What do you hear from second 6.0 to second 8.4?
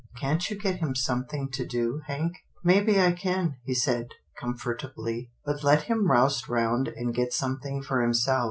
rouse round and get something for himself.